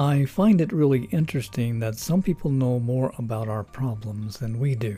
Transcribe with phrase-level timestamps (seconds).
[0.00, 4.74] I find it really interesting that some people know more about our problems than we
[4.74, 4.96] do.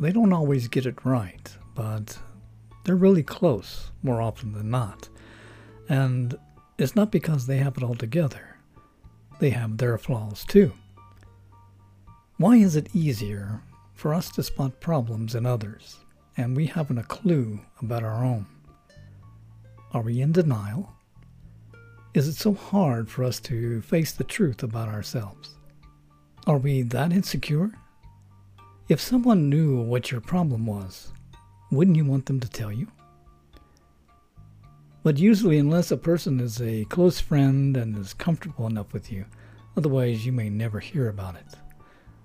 [0.00, 2.18] They don't always get it right, but
[2.84, 5.10] they're really close more often than not.
[5.90, 6.34] And
[6.78, 8.56] it's not because they have it all together,
[9.40, 10.72] they have their flaws too.
[12.38, 13.60] Why is it easier
[13.92, 15.98] for us to spot problems in others
[16.34, 18.46] and we haven't a clue about our own?
[19.92, 20.94] Are we in denial?
[22.18, 25.54] Is it so hard for us to face the truth about ourselves?
[26.48, 27.70] Are we that insecure?
[28.88, 31.12] If someone knew what your problem was,
[31.70, 32.88] wouldn't you want them to tell you?
[35.04, 39.24] But usually, unless a person is a close friend and is comfortable enough with you,
[39.76, 41.54] otherwise you may never hear about it.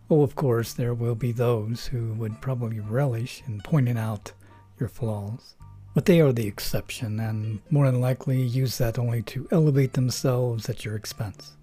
[0.10, 4.32] Oh, of course, there will be those who would probably relish in pointing out
[4.80, 5.54] your flaws.
[5.94, 10.68] But they are the exception and more than likely use that only to elevate themselves
[10.70, 11.56] at your expense.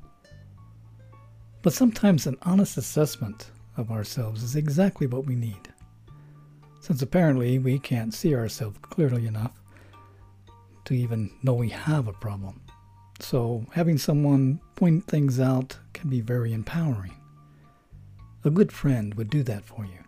[1.62, 5.69] But sometimes an honest assessment of ourselves is exactly what we need.
[6.81, 9.61] Since apparently we can't see ourselves clearly enough
[10.84, 12.61] to even know we have a problem.
[13.19, 17.15] So having someone point things out can be very empowering.
[18.44, 19.98] A good friend would do that for you.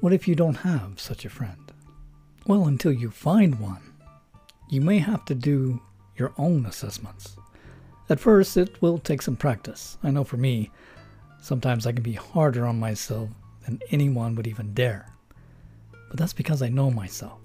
[0.00, 1.71] What if you don't have such a friend?
[2.46, 3.94] Well, until you find one,
[4.68, 5.80] you may have to do
[6.16, 7.36] your own assessments.
[8.10, 9.96] At first, it will take some practice.
[10.02, 10.70] I know for me,
[11.40, 13.30] sometimes I can be harder on myself
[13.64, 15.06] than anyone would even dare.
[16.08, 17.38] But that's because I know myself.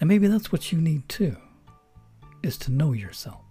[0.00, 1.36] And maybe that's what you need too,
[2.42, 3.42] is to know yourself.